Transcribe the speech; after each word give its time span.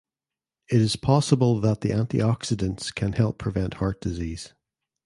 It 0.71 0.81
is 0.81 0.95
possible 0.95 1.59
that 1.59 1.81
the 1.81 1.89
antioxidants 1.91 2.91
can 2.95 3.13
help 3.13 3.37
prevent 3.37 3.75
heart 3.75 4.01
disease. 4.01 4.55